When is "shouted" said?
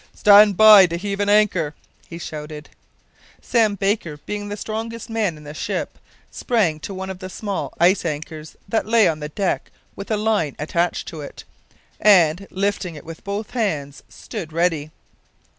2.17-2.69